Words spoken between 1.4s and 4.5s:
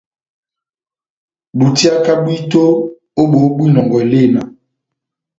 Dutiaka bwito ó boho bwa inɔngɔ elena.